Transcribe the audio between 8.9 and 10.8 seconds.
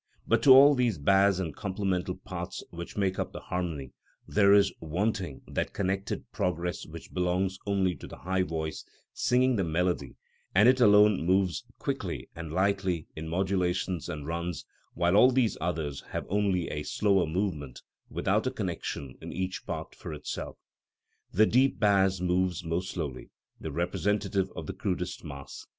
singing the melody, and